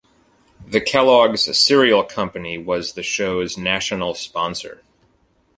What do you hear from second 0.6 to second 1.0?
The